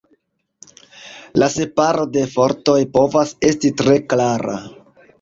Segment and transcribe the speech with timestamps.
[1.43, 4.61] La separo de fortoj povas esti tre klara.